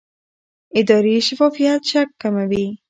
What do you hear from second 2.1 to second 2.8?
کموي